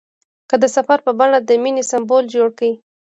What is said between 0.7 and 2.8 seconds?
سفر په بڼه د مینې سمبول جوړ کړ.